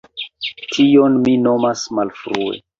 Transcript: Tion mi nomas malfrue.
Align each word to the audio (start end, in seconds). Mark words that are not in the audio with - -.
Tion 0.77 1.21
mi 1.27 1.37
nomas 1.45 1.87
malfrue. 2.01 2.63